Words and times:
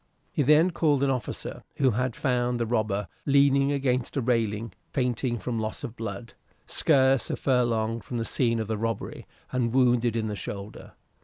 He 0.31 0.41
then 0.41 0.71
called 0.71 1.03
an 1.03 1.11
officer, 1.11 1.61
who 1.75 1.91
had 1.91 2.15
found 2.15 2.59
the 2.59 2.65
robber 2.65 3.07
leaning 3.27 3.71
against 3.71 4.17
a 4.17 4.21
railing 4.21 4.73
fainting 4.91 5.37
from 5.37 5.59
loss 5.59 5.83
of 5.83 5.95
blood, 5.95 6.33
scarce 6.65 7.29
a 7.29 7.35
furlong 7.35 8.01
from 8.01 8.17
the 8.17 8.25
scene 8.25 8.59
of 8.59 8.67
the 8.67 8.79
robbery, 8.79 9.27
and 9.51 9.71
wounded 9.75 10.15
in 10.15 10.25
the 10.25 10.35
shoulder. 10.35 10.93